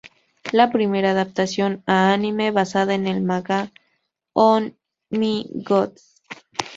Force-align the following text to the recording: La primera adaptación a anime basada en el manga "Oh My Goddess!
La 0.51 0.71
primera 0.71 1.11
adaptación 1.11 1.83
a 1.85 2.11
anime 2.11 2.49
basada 2.49 2.95
en 2.95 3.05
el 3.05 3.21
manga 3.21 3.71
"Oh 4.33 4.59
My 5.11 5.45
Goddess! 5.53 6.15